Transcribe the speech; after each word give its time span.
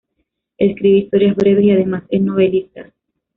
Escribe 0.57 0.97
historias 0.97 1.35
breves 1.35 1.63
y 1.63 1.69
además 1.69 2.05
es 2.09 2.23
novelista. 2.23 2.91